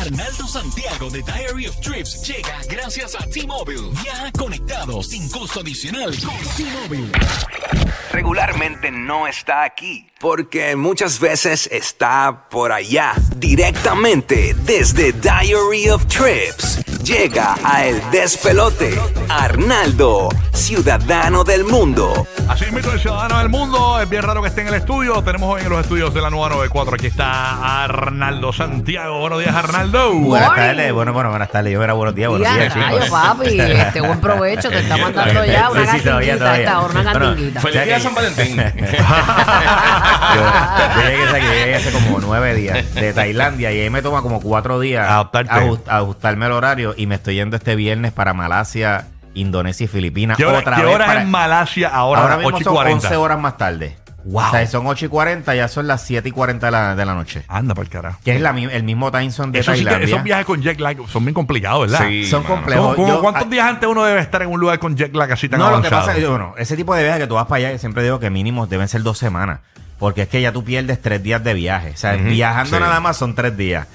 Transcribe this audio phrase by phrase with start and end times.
[0.00, 3.90] Arnaldo Santiago de Diary of Trips llega gracias a T-Mobile.
[4.02, 7.10] Viaja conectado sin costo adicional con T-Mobile.
[8.12, 16.87] regularmente no está aquí, porque muchas veces está por allá, directamente desde Diary of Trips.
[17.08, 22.26] Llega a El Despelote, Arnaldo, ciudadano del mundo.
[22.46, 23.98] Así mismo el ciudadano del mundo.
[24.00, 25.22] Es bien raro que esté en el estudio.
[25.22, 26.94] Tenemos hoy en los estudios de la nueva 94.
[26.96, 29.20] Aquí está Arnaldo Santiago.
[29.20, 30.12] Buenos días, Arnaldo.
[30.14, 31.72] Buenas tardes, bueno, bueno, buenas tardes.
[31.72, 32.88] Yo era buenos días, buenos Ya, días, chicos.
[32.90, 37.12] rayos, papi, este, buen provecho, te está mandando ya una Sí, sí, todavía, esta, una
[37.12, 38.56] Bueno, Feliz día San Valentín.
[38.56, 38.62] yo,
[40.94, 44.40] yo llegué, hace- llegué hace como nueve días de Tailandia y ahí me toma como
[44.40, 45.52] cuatro días Adaptarte.
[45.52, 50.36] ajust- ajustarme el horario y me estoy yendo este viernes para Malasia, Indonesia y Filipinas.
[50.36, 52.20] ¿Qué hora, otra qué vez hora para- es en Malasia ahora?
[52.22, 53.06] Ahora mismo 8 y son 40.
[53.06, 53.96] 11 horas más tarde.
[54.24, 54.42] Wow.
[54.48, 57.06] O sea, son 8 y 40, ya son las 7 y 40 de la, de
[57.06, 57.44] la noche.
[57.48, 58.20] Anda para el carajo.
[58.24, 60.08] Que es la mi- el mismo time zone de Eso sí que- Tailandia.
[60.14, 62.06] esos viajes con jet lag son bien complicados, ¿verdad?
[62.08, 62.26] Sí.
[62.26, 62.54] son mano.
[62.56, 62.84] complejos.
[62.84, 65.32] ¿Cómo- cómo- Yo- ¿Cuántos días antes uno debe estar en un lugar con jet lag
[65.32, 66.00] así tan No, lo que avanzado?
[66.02, 68.02] pasa es que, bueno, ese tipo de viajes que tú vas para allá, yo siempre
[68.02, 69.60] digo que mínimo deben ser dos semanas.
[69.98, 71.90] Porque es que ya tú pierdes tres días de viaje.
[71.94, 72.80] O sea, viajando sí.
[72.82, 73.86] nada más son tres días.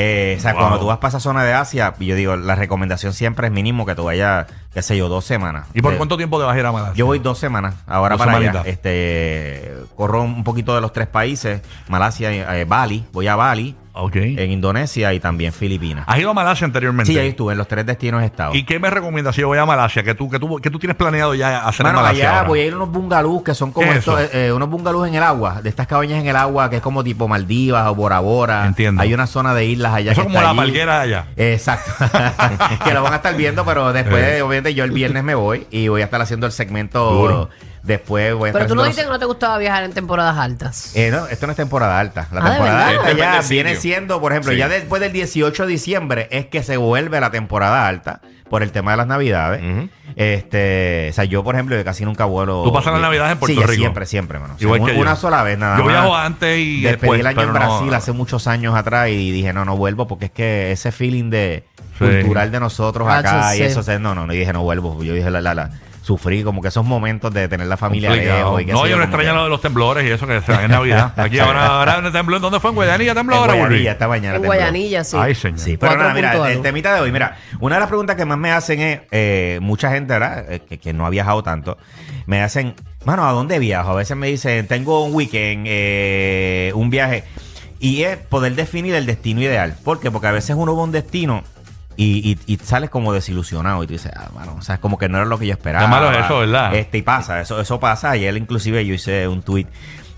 [0.00, 0.60] Eh, o sea, Wow.
[0.60, 3.84] cuando tú vas para esa zona de Asia, yo digo, la recomendación siempre es mínimo
[3.84, 5.66] que tú vayas, qué sé yo, dos semanas.
[5.74, 6.94] ¿Y por cuánto tiempo te vas a ir a Malasia?
[6.94, 8.62] Yo voy dos semanas ahora Dos para allá.
[8.64, 14.16] Este, corro un poquito de los tres países, Malasia, eh, Bali, voy a Bali, Ok.
[14.16, 16.04] en Indonesia y también Filipinas.
[16.06, 17.12] ¿Has ido a Malasia anteriormente?
[17.12, 18.54] Sí, ahí estuve, en los tres destinos he estado.
[18.54, 20.02] ¿Y qué me recomiendas si yo voy a Malasia?
[20.02, 22.48] ¿Qué tú, qué tú, qué tú tienes planeado ya hacer Bueno, en Malasia allá ahora?
[22.48, 25.08] voy a ir a unos bungalús que son como ¿Qué es estos, eh, unos bungalús
[25.08, 27.94] en el agua, de estas cabañas en el agua que es como tipo Maldivas o
[27.94, 28.66] Bora Bora.
[28.66, 29.02] Entiendo.
[29.02, 31.26] Hay una zona de islas allá Eso que como está la palguera allá.
[31.36, 31.90] Exacto.
[32.84, 34.42] que lo van a estar viendo, pero después, Eh.
[34.42, 37.10] obviamente, yo el viernes me voy y voy a estar haciendo el segmento.
[37.12, 37.50] Duro.
[37.88, 39.92] Después voy a Pero estar tú no haciendo dijiste que no te gustaba viajar en
[39.94, 40.94] temporadas altas.
[40.94, 42.28] eh, no, esto no es temporada alta.
[42.32, 42.88] La Ah, ¿de temporada verdad?
[42.98, 44.58] alta Este ya mes de viene siendo, por ejemplo, Sí.
[44.58, 48.72] ya después del 18 de diciembre es que se vuelve la temporada alta por el
[48.72, 49.62] tema de las navidades.
[49.62, 49.88] Ujú.
[50.16, 52.62] Este, o sea, yo, por ejemplo, yo casi nunca vuelo.
[52.64, 53.80] ¿Tú pasas las navidades en Puerto Sí, Rico?
[53.80, 54.54] siempre, siempre, mano.
[54.54, 55.00] O sea, Igual un- que yo.
[55.00, 55.92] una sola vez nada Yo más.
[55.94, 59.08] viajo antes y Despedí después, el año pero en no- Brasil hace muchos años atrás
[59.08, 61.64] y dije, no, no vuelvo porque es que ese feeling de
[61.98, 62.04] Sí.
[62.04, 64.62] cultural de nosotros Ah, acá y eso, o sea, no, no, no, y dije, no
[64.62, 65.02] vuelvo.
[65.02, 65.70] Yo dije, la, la, la,
[66.08, 68.96] sufrí como que esos momentos de tener la familia lejos y qué No, sé yo
[68.96, 71.12] no extraño que- lo de los temblores y eso que se dan en Navidad.
[71.18, 72.70] Aquí ahora, ahora en temblor, ¿dónde fue?
[72.70, 74.56] ¿En Guayanilla tembló En ahora, Guayanilla, esta mañana En tembló.
[74.56, 75.16] Guayanilla, sí.
[75.20, 75.58] Ay, señor.
[75.58, 78.38] Sí, pero nada, mira, el temita de hoy, mira, una de las preguntas que más
[78.38, 80.50] me hacen es, eh, mucha gente, ¿verdad?
[80.50, 81.76] Eh, que, que no ha viajado tanto,
[82.24, 83.90] me hacen, mano, ¿a dónde viajo?
[83.90, 87.24] A veces me dicen, tengo un weekend, eh, un viaje,
[87.80, 89.76] y es poder definir el destino ideal.
[89.84, 90.10] ¿Por qué?
[90.10, 91.44] Porque a veces uno va a un destino
[92.00, 94.96] y, y- y sales como desilusionado y tú dices, ah, mano, o sea, es como
[94.98, 95.84] que no era lo que yo esperaba.
[95.84, 96.74] Qué malo es eso, ¿verdad?
[96.74, 98.10] Este, y pasa, eso, eso pasa.
[98.12, 99.66] Ayer inclusive yo hice un tweet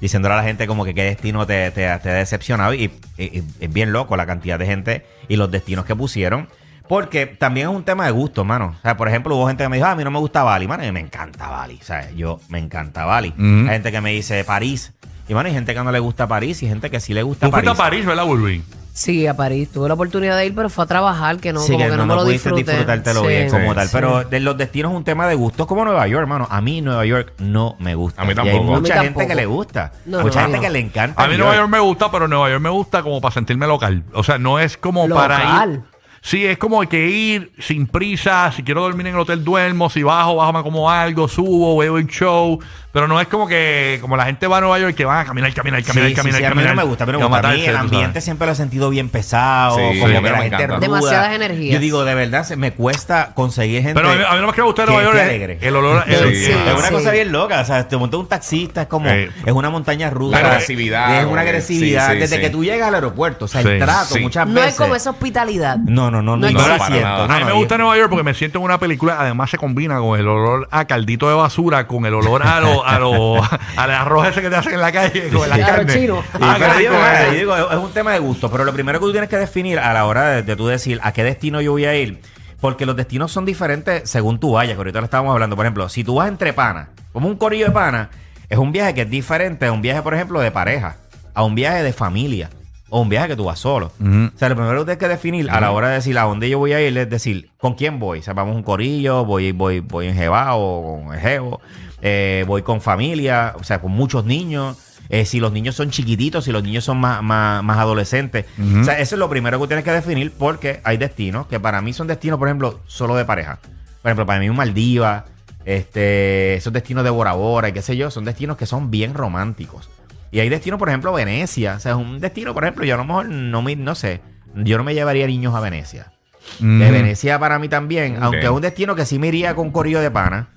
[0.00, 3.22] diciéndole a la gente como que qué destino te, te, te ha decepcionado y, y-
[3.38, 6.48] y es bien loco la cantidad de gente y los destinos que pusieron.
[6.86, 8.74] Porque también es un tema de gusto, mano.
[8.78, 10.42] O sea, por ejemplo, hubo gente que me dijo, "Ah, a mí no me gusta
[10.42, 10.66] Bali.
[10.66, 11.78] Mano, mí me encanta Bali.
[11.80, 13.32] O sea, yo me encanta Bali.
[13.38, 14.92] Hay gente que me dice París.
[15.28, 17.46] Y, mano, hay gente que no le gusta París y gente que sí le gusta
[17.46, 17.68] Tú París.
[17.68, 18.62] fuiste a París, ¿verdad, Bulbi?
[18.92, 19.70] Sí, a París.
[19.72, 21.96] Tuve la oportunidad de ir, pero fue a trabajar, que no, sí, como que que
[21.96, 22.70] no, no, me lo pudiste disfruté.
[22.72, 23.26] disfrutártelo Sí.
[23.28, 23.86] bien como Sí, tal.
[23.88, 23.92] sí.
[23.94, 26.46] Pero de los destinos es un tema de gustos como Nueva York, hermano.
[26.50, 28.20] A mí Nueva York no me gusta.
[28.20, 28.64] A mí Y hay tampoco.
[28.64, 29.26] mucha A mí gente tampoco.
[29.28, 29.92] que le gusta.
[30.06, 30.62] No, mucha no, gente no.
[30.62, 31.22] que le encanta.
[31.22, 34.02] A mí Nueva York me gusta, pero Nueva York me gusta como para sentirme local.
[34.12, 35.84] O sea, no es como para Local.
[36.22, 38.52] Sí, es como que ir sin prisa.
[38.54, 39.88] Si quiero dormir en el hotel, duermo.
[39.88, 42.58] Si bajo, bajo, me como algo, subo, veo el show.
[42.92, 45.24] Pero no es como que como la gente va a Nueva York que van a
[45.24, 46.74] caminar, caminar, caminar, Sí, sí, caminar, sí, a mí caminar.
[46.74, 47.48] no me gusta, a mí no y me gusta.
[47.48, 50.28] A mí el ambiente siempre lo he sentido bien pesado, Sí, como sí, que no
[50.28, 50.78] la gente ruda.
[50.80, 51.74] Demasiadas energías.
[51.74, 54.46] Yo digo, de verdad, se me cuesta conseguir gente Pero a mí, a mí lo
[54.48, 55.58] más que me gusta de Nueva York esté es alegre.
[55.62, 56.04] el olor.
[56.04, 56.94] Sí, el- sí, Es una sí.
[56.94, 59.26] cosa bien loca, o sea, te monta un taxista, es como, Sí.
[59.46, 60.42] es una montaña rusa.
[60.42, 62.42] La agresividad, Es una agresividad sí, sí, desde sí.
[62.42, 63.68] que tú llegas al aeropuerto, o sea, Sí.
[63.68, 64.18] el trato Sí.
[64.20, 64.72] muchas No veces.
[64.72, 65.76] es como esa hospitalidad.
[65.76, 66.68] No, No, no, no, no, No no, existe.
[66.70, 67.08] la para siento.
[67.08, 67.26] nada.
[67.28, 69.16] No, a mí no, me gusta Nueva York porque me siento en una película.
[69.20, 72.84] Además, se combina con el olor a caldito de basura, con el olor a lo,
[72.86, 73.42] a lo,
[73.76, 75.92] al arroz ese que te hacen en la calle, con la carne.
[76.40, 77.26] Ah, qué pero yo rico digo, es.
[77.26, 79.78] yo digo, es un tema de gusto, pero lo primero que tú tienes que definir
[79.78, 82.20] a la hora de, de tú decir a qué destino yo voy a ir,
[82.60, 85.56] porque los destinos son diferentes según tú vayas, que ahorita lo estábamos hablando.
[85.56, 88.08] Por ejemplo, si tú vas entre panas, como un corillo de panas,
[88.48, 90.96] es un viaje que es diferente a un viaje, por ejemplo, de pareja,
[91.34, 92.50] a un viaje de familia,
[92.90, 93.92] o un viaje que tú vas solo.
[93.98, 96.50] O sea, lo primero que tienes que definir a la hora de decir a dónde
[96.50, 98.18] yo voy a ir es decir con quién voy.
[98.18, 101.60] O sea, vamos un corillo, voy, voy, voy en Jebao o con Ejeo,
[102.02, 104.76] eh, voy con familia, o sea, con muchos niños.
[105.08, 108.46] eh, si los niños son chiquititos, si los niños son más, más, más adolescentes.
[108.80, 111.80] O sea, eso es lo primero que tienes que definir porque hay destinos que para
[111.82, 113.58] mí son destinos, por ejemplo, solo de pareja.
[114.02, 115.24] Por ejemplo, para mí un Maldiva,
[115.64, 119.14] este, esos destinos de Bora Bora y qué sé yo, son destinos que son bien
[119.14, 119.90] románticos.
[120.32, 121.74] Y hay destinos, por ejemplo, Venecia.
[121.74, 124.20] O sea, es un destino, por ejemplo, yo a lo mejor no me, no sé,
[124.54, 126.12] yo no me llevaría niños a Venecia.
[126.58, 126.90] De.
[126.90, 130.10] Venecia para mí también, aunque es un destino que sí me iría con corillo de
[130.10, 130.48] pana,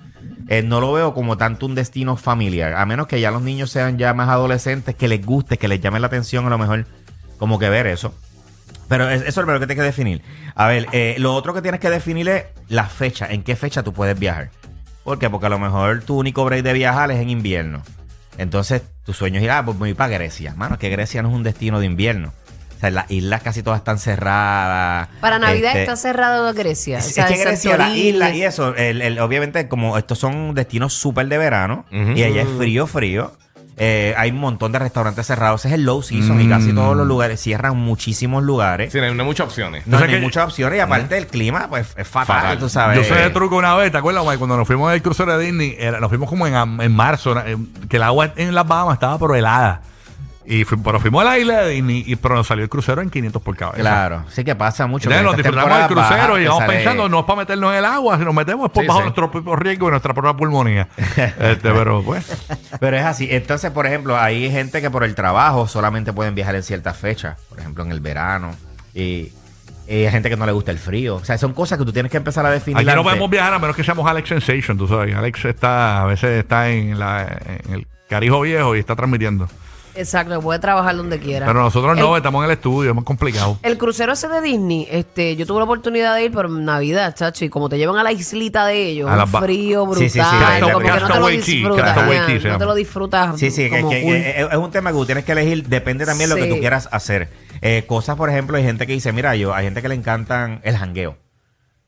[0.48, 2.74] eh, no lo veo como tanto un destino familiar.
[2.74, 5.80] A menos que ya los niños sean ya más adolescentes, que les guste, que les
[5.80, 6.86] llame la atención, a lo mejor
[7.38, 8.14] como que ver eso.
[8.88, 10.22] Pero es- eso es lo primero que tienes que definir.
[10.54, 13.26] A ver, eh, lo otro que tienes que definir es la fecha.
[13.30, 14.50] ¿En qué fecha tú puedes viajar?
[15.04, 15.28] ¿Por qué?
[15.30, 17.82] Porque a lo mejor tu único break de viajar es en invierno.
[18.38, 20.54] Entonces, tu sueño es ir, ah, pues me voy para Grecia.
[20.56, 22.32] Mano, que Grecia no es un destino de invierno.
[22.76, 25.08] O sea, las islas casi todas están cerradas.
[25.20, 26.98] Para Navidad Este, está cerrado Grecia.
[26.98, 29.96] es, o sea, es que Grecia, la Santorini, isla y eso, el- el- obviamente, como
[29.96, 33.32] estos son destinos súper de verano y allá es frío, frío.
[33.76, 35.60] Eh, hay un montón de restaurantes cerrados.
[35.62, 36.50] Ese es el low season y Mm.
[36.50, 38.92] casi todos los lugares cierran muchísimos lugares.
[38.92, 39.86] Sí, no hay, no hay muchas opciones.
[39.86, 42.58] No Yo sé hay que- muchas opciones y aparte el clima, pues es fatal, Fatal.
[42.58, 42.96] tú sabes.
[42.98, 44.38] Yo sé el truco una vez, ¿te acuerdas, Mike?
[44.38, 47.56] Cuando nos fuimos del crucero de Disney, era- nos fuimos como en, en marzo, eh,
[47.88, 49.82] que el agua en las Bahamas estaba pero helada.
[50.46, 53.00] Y fu- pero fuimos a la isla de Disney, y, pero nos salió el crucero
[53.00, 53.80] en 500 por cabeza.
[53.80, 55.08] Claro, sí que pasa mucho.
[55.10, 57.38] Entonces nos estas disfrutamos del temporadas crucero bajas y vamos sale- pensando, no es para
[57.38, 59.04] meternos en el agua, si nos metemos es por Sí, bajo sí.
[59.04, 60.88] nuestro propio riesgo y nuestra propia pulmonía.
[61.16, 62.46] este, pero pues.
[62.78, 63.28] Pero es así.
[63.30, 67.38] Entonces, por ejemplo, hay gente que por el trabajo solamente pueden viajar en ciertas fechas.
[67.48, 68.50] Por ejemplo, en el verano.
[68.94, 69.32] Y,
[69.88, 71.16] y hay gente que no le gusta el frío.
[71.16, 72.76] O sea, son cosas que tú tienes que empezar a definir.
[72.78, 73.04] Aquí no antes.
[73.04, 75.14] podemos viajar a menos que seamos Alex Sensation, tú sabes.
[75.14, 79.48] Alex está, a veces está en, la, en el Carijo Viejo y está transmitiendo.
[79.96, 81.46] Exacto, puede trabajar donde quiera.
[81.46, 83.58] Pero nosotros no, El- estamos en el estudio, es más complicado.
[83.62, 87.44] El crucero ese de Disney, este, yo tuve la oportunidad de ir por Navidad, chacho,
[87.44, 90.20] y como te llevan a la islita de ellos, A un frío brutal, Sí, sí,
[90.20, 91.94] sí, como que no te lo disfrutas,
[92.42, 94.12] se no te lo disfrutas Sí, sí, que, como que- cool.
[94.12, 95.66] que es es un tema que tú tienes que elegir.
[95.68, 97.28] Depende también de lo que tú quieras hacer.
[97.60, 100.60] Eh, cosas, por ejemplo, hay gente que dice, mira, yo, hay gente que le encantan
[100.64, 101.16] el jangueo.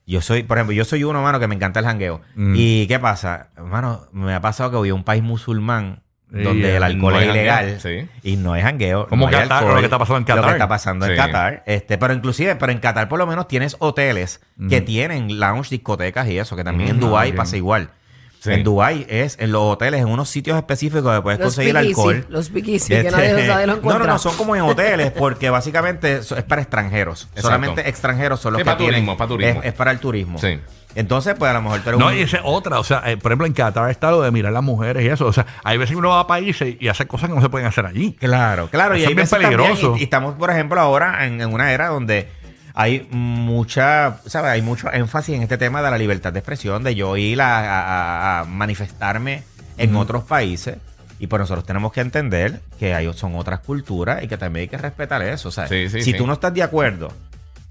[0.06, 2.20] Yo soy, por ejemplo, yo soy uno, mano, que me encanta el jangueo.
[2.36, 2.54] Mm.
[2.56, 3.48] ¿Y qué pasa?
[3.60, 7.20] Mano, me ha pasado que voy a un país musulmán Donde el eh, alcohol no
[7.20, 8.08] es ilegal sí.
[8.22, 9.06] y no hay jangueo.
[9.06, 9.74] Como no Qatar, alcohol.
[9.74, 10.44] lo que está pasando en Lo Qatar.
[10.44, 11.16] que está pasando en Sí.
[11.16, 11.62] Qatar.
[11.66, 16.26] Este, pero inclusive, pero en Qatar por lo menos tienes hoteles que tienen lounge, discotecas
[16.28, 17.90] y eso, que también en Dubái pasa igual.
[18.40, 18.52] Sí.
[18.52, 22.26] En Dubái es en los hoteles, en unos sitios específicos donde puedes Los conseguir alcohol.
[22.28, 25.50] los speakeasy, que Este, nadie sabe lo no, no, no, son como en hoteles porque
[25.50, 27.22] básicamente es para extranjeros.
[27.30, 27.42] Exacto.
[27.42, 28.94] Solamente extranjeros son los Es que para tienen.
[28.96, 29.60] turismo, para turismo.
[29.62, 30.38] Es, es para el turismo.
[30.38, 30.60] Sí.
[30.96, 32.80] Entonces, pues a lo mejor tú eres No, un- y esa es otra.
[32.80, 35.26] O sea, eh, por ejemplo, en Qatar está lo de mirar las mujeres y eso.
[35.26, 37.48] O sea, hay veces que uno va a países y hace cosas que no se
[37.48, 38.12] pueden hacer allí.
[38.18, 38.94] Claro, claro.
[38.94, 39.94] Eso y es hay bien veces también- peligroso.
[39.96, 42.28] y, y estamos, por ejemplo, ahora en, en una era donde
[42.74, 44.50] hay mucha, ¿sabes?
[44.50, 47.58] Hay mucho énfasis en este tema de la libertad de expresión, de yo ir a,
[47.60, 49.42] a- a manifestarme
[49.78, 50.78] en otros países.
[51.18, 54.68] Y pues nosotros tenemos que entender que hay, son otras culturas y que también hay
[54.68, 55.48] que respetar eso.
[55.48, 56.16] O sea, Sí, sí, si sí.
[56.18, 57.10] tú no estás de acuerdo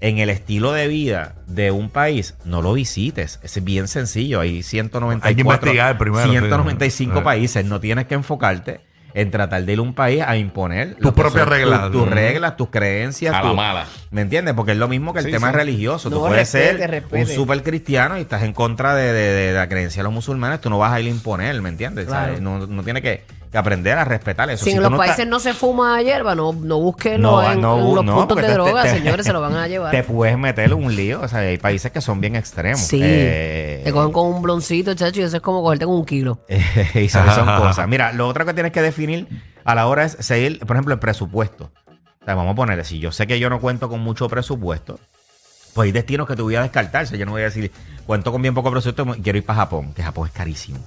[0.00, 3.40] en el estilo de vida de un país, no lo visites.
[3.42, 4.40] Es bien sencillo.
[4.40, 6.30] Hay 194, Hay que investigar primero, sí.
[6.30, 7.22] 195 Eh.
[7.22, 7.64] países.
[7.64, 8.80] No tienes que enfocarte
[9.14, 11.86] en tratar de ir a un país a imponer Tus propias reglas.
[11.90, 12.10] tu- tus Mm.
[12.12, 13.34] reglas, tus creencias.
[13.34, 13.86] A la tu- mala.
[14.10, 14.52] ¿Me entiendes?
[14.52, 15.56] Porque es lo mismo que el Sí, tema sí.
[15.56, 16.10] religioso.
[16.10, 17.22] Tú No, puedes respete, ser respete.
[17.22, 20.60] un súper cristiano y estás en contra de, de- de la creencia de los musulmanes.
[20.60, 22.04] Tú no vas a ir a imponer, ¿me entiendes?
[22.06, 22.26] Claro.
[22.26, 22.40] ¿Sabes?
[22.42, 23.24] No, no tiene que,
[23.56, 24.64] que aprender a respetar eso.
[24.64, 27.42] Si en tú los no países estás- no se fuma hierba, no, no busquen No,
[27.42, 29.66] en, no, en los no, puntos de te- droga, te- señores, se lo van a
[29.68, 29.90] llevar.
[29.90, 31.20] Te puedes meter un lío.
[31.22, 32.80] O sea, hay países que son bien extremos.
[32.80, 36.04] Sí, Eh, te cogen con un bloncito, chacho, y eso es como cogerte con un
[36.04, 36.38] kilo.
[36.94, 37.88] y son, son cosas.
[37.88, 39.26] Mira, lo otro que tienes que definir
[39.64, 41.70] a la hora es seguir, por ejemplo, el presupuesto.
[42.20, 44.98] O sea, vamos a ponerle, si yo sé que yo no cuento con mucho presupuesto,
[45.74, 47.04] pues hay destinos que te voy a descartar.
[47.04, 47.70] O sea, yo no voy a decir,
[48.06, 50.78] cuento con bien poco presupuesto, quiero ir para Japón, que Japón es carísimo.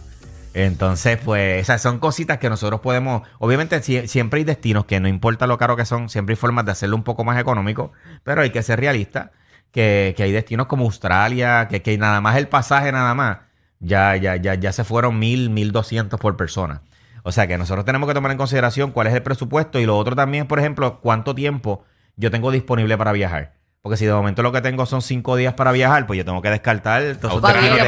[0.53, 3.21] Entonces, pues, esas son cositas que nosotros podemos.
[3.39, 6.65] Obviamente, sie- siempre hay destinos que no importa lo caro que son, siempre hay formas
[6.65, 7.91] de hacerlo un poco más económico,
[8.23, 9.31] pero hay que ser realista.
[9.71, 13.37] Que, que hay destinos como Australia, que, que nada más el pasaje, nada más,
[13.79, 16.81] ya, ya, ya, ya se fueron mil, mil doscientos por persona.
[17.21, 19.95] O sea que nosotros tenemos que tomar en consideración cuál es el presupuesto y lo
[19.95, 21.83] otro también, por ejemplo, cuánto tiempo
[22.15, 23.58] yo tengo disponible para viajar.
[23.81, 26.41] Porque si de momento lo que tengo son cinco días para viajar, pues yo tengo
[26.41, 27.85] que descartar Australia.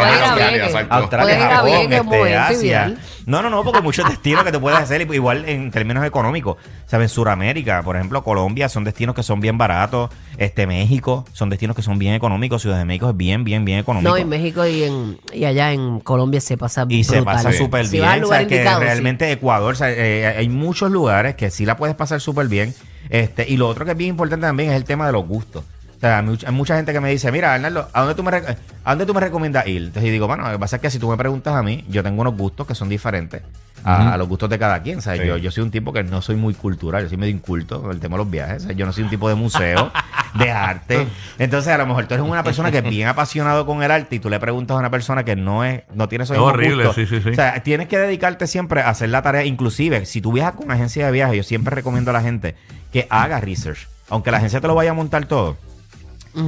[0.90, 2.96] Australia, Puedes ir a Japón, este, Asia.
[3.26, 6.56] No, no, no, porque muchos destinos que te puedes hacer, igual en términos económicos.
[6.86, 7.12] ¿Sabes?
[7.12, 10.10] Sudamérica, por ejemplo, Colombia, son destinos que son bien baratos.
[10.38, 12.62] Este, México, son destinos que son bien económicos.
[12.62, 14.12] Ciudad de México es bien, bien, bien económico.
[14.12, 17.86] No, en México y, en, y allá en Colombia se pasa Y se pasa súper
[17.86, 18.22] Si bien.
[18.22, 18.80] lugar sea, que sí.
[18.80, 22.74] realmente Ecuador, o sea, eh, hay muchos lugares que sí la puedes pasar súper bien.
[23.10, 25.66] Este, y lo otro que es bien importante también es el tema de los gustos.
[26.02, 28.90] O sea, hay mucha, gente que me dice, mira, Arnaldo, ¿a dónde tú me, ¿a
[28.90, 29.84] dónde tú me recomiendas ir?
[29.84, 31.86] Entonces yo digo, bueno, lo que pasa es que si tú me preguntas a mí,
[31.90, 33.44] yo tengo unos gustos que son diferentes
[33.84, 34.98] a, a los gustos de cada quien.
[34.98, 35.28] O sea, Sí.
[35.28, 37.92] yo, yo soy un tipo que no soy muy cultural, yo soy medio inculto con
[37.92, 38.64] el tema de los viajes.
[38.64, 39.92] O sea, yo no soy un tipo de museo,
[40.40, 41.06] de arte.
[41.38, 44.16] Entonces, a lo mejor tú eres una persona que es bien apasionado con el arte
[44.16, 46.86] y tú le preguntas a una persona que no es, no tiene esos Es horrible,
[46.86, 46.96] gustos.
[46.96, 47.30] sí, sí, sí.
[47.30, 49.46] O sea, tienes que dedicarte siempre a hacer la tarea.
[49.46, 52.56] Inclusive, si tú viajas con una agencia de viajes, yo siempre recomiendo a la gente
[52.92, 53.88] que haga research.
[54.10, 55.58] Aunque la agencia te lo vaya a montar todo,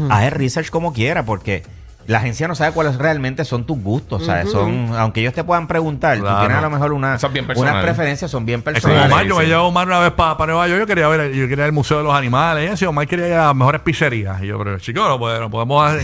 [0.09, 1.63] haz el research como quiera, porque
[2.05, 4.25] la agencia no sabe cuáles realmente son tus gustos.
[4.25, 4.51] ¿sabes?
[4.51, 6.35] Son, aunque ellos te puedan preguntar, Claro.
[6.35, 7.17] tú tienes a lo mejor una,
[7.55, 9.11] unas preferencias, son bien Es como personales.
[9.11, 11.47] Omar, yo me llevo a Omar una vez para Nueva York, yo quería ver, yo
[11.47, 14.41] quería ir al Museo de los Animales, y Omar quería ir a las mejores pizzerías.
[14.43, 15.93] Y yo, pero chicos, no, podemos, no podemos.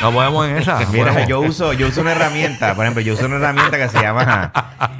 [0.00, 0.78] No podemos en esa.
[0.92, 1.28] Mira, podemos.
[1.28, 4.52] yo uso, yo uso una herramienta, por ejemplo, yo uso una herramienta que se llama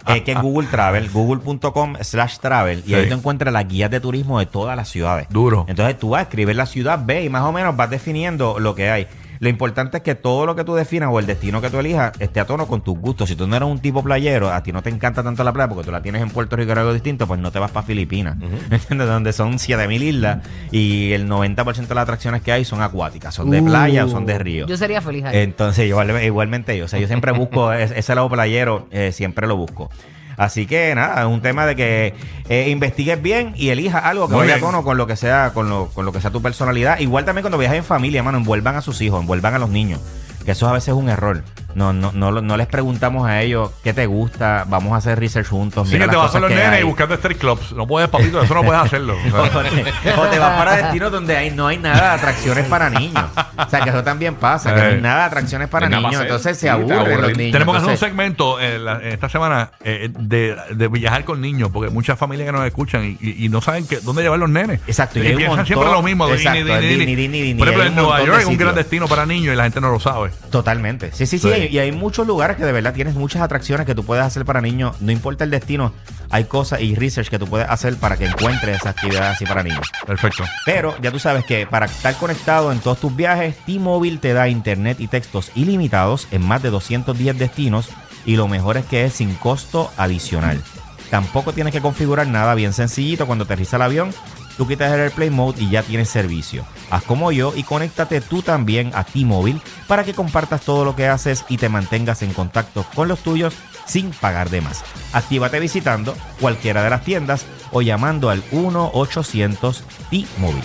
[0.08, 4.00] eh, que es Google Travel, google.com slash travel, y ahí tú encuentras las guías de
[4.00, 5.26] turismo de todas las ciudades.
[5.30, 5.66] Duro.
[5.68, 8.74] Entonces tú vas a escribir la ciudad, ve y más o menos vas definiendo lo
[8.74, 9.06] que hay.
[9.40, 12.12] Lo importante es que todo lo que tú definas o el destino que tú elijas
[12.20, 13.28] esté a tono con tus gustos.
[13.28, 15.68] Si tú no eres un tipo playero, a ti no te encanta tanto la playa
[15.68, 17.86] porque tú la tienes en Puerto Rico o algo distinto, pues no te vas para
[17.86, 18.36] Filipinas.
[18.70, 19.06] ¿Entiendes?
[19.08, 20.38] Donde son 7000 islas
[20.70, 24.26] y el 90% de las atracciones que hay son acuáticas, son de playa o son
[24.26, 24.64] de río.
[24.64, 25.38] Uh, Yo sería feliz ahí.
[25.38, 26.86] Entonces, igual- igualmente yo.
[26.86, 29.90] O sea, yo siempre busco es- ese lado playero, eh, siempre lo busco.
[30.38, 32.14] Así que nada, es un tema de que
[32.48, 34.66] eh, investigues bien y elijas algo que Muy vaya a bien.
[34.70, 37.00] tono con lo que sea, con lo, con lo que sea tu personalidad.
[37.00, 40.00] Igual también cuando viajes en familia, mano, envuelvan a sus hijos, envuelvan a los niños.
[40.44, 41.42] Que eso a veces es un error.
[41.78, 45.46] No, no, no, no les preguntamos a ellos qué te gusta, vamos a hacer research
[45.48, 45.86] juntos.
[45.88, 46.80] Sí, mira que te las vas con los que nenes hay.
[46.80, 47.72] y buscando strip clubs.
[47.72, 49.16] No puedes, papito, eso no puedes hacerlo.
[49.28, 52.66] O sea, te, o te vas para destinos donde hay, no hay nada de atracciones
[52.66, 53.24] para niños.
[53.64, 54.94] O sea, que eso también pasa, que no Eh.
[54.96, 56.04] hay nada de atracciones para niños.
[56.12, 56.22] para.
[56.24, 57.22] Entonces se aburren aburren.
[57.22, 57.52] los niños.
[57.52, 61.70] Tenemos que hacer un segmento eh, la- esta semana eh, de, de viajar con niños,
[61.72, 64.50] porque muchas familias que nos escuchan y, y- y no saben que, dónde llevar los
[64.50, 64.80] nenes.
[64.88, 66.28] Exacto, y Y, hay un piensan montón- siempre lo mismo.
[66.28, 68.48] exacto, Disney, Disney, Disney, Disney, Por ejemplo, hay en un Nueva montón York de es
[68.48, 68.74] un gran sitios.
[68.84, 70.30] destino para niños y la gente no lo sabe.
[70.50, 71.12] Totalmente.
[71.12, 71.48] Sí, sí, sí.
[71.52, 71.67] Sí.
[71.68, 74.60] Y hay muchos lugares que de verdad tienes muchas atracciones que tú puedes hacer para
[74.60, 75.00] niños.
[75.00, 75.92] No importa el destino,
[76.30, 79.62] hay cosas y research que tú puedes hacer para que encuentres esas actividades así para
[79.62, 79.90] niños.
[80.06, 80.44] Perfecto.
[80.64, 84.48] Pero ya tú sabes que para estar conectado en todos tus viajes, T-Mobile te da
[84.48, 87.88] internet y textos ilimitados en más de 210 destinos
[88.24, 90.62] y lo mejor es que es sin costo adicional.
[91.10, 93.26] Tampoco tienes que configurar nada, bien sencillito.
[93.26, 94.10] Cuando aterriza el avión,
[94.58, 96.66] tú quitas el AirPlay Mode y ya tienes servicio.
[96.90, 101.08] Haz como yo y conéctate tú también a T-Mobile para que compartas todo lo que
[101.08, 103.54] haces y te mantengas en contacto con los tuyos
[103.86, 104.84] sin pagar de más.
[105.12, 110.62] Actívate visitando cualquiera de las tiendas o llamando al 1-800 T-Mobile.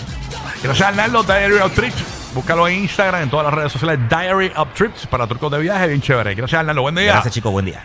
[0.63, 2.03] Gracias, Arnaldo, Diary of Trips.
[2.33, 5.87] Búscalo en Instagram, en todas las redes sociales, Diary of Trips, para trucos de viaje,
[5.87, 6.33] bien chévere.
[6.33, 6.81] Gracias, Arnaldo.
[6.81, 7.13] Buen día.
[7.13, 7.83] Gracias chicos, buen día.